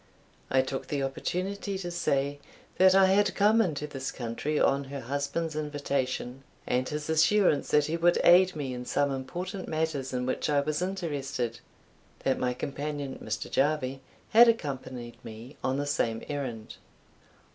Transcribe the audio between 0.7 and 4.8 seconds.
the opportunity to say, "That I had come into this country